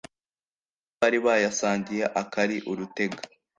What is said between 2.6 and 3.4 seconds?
urutega,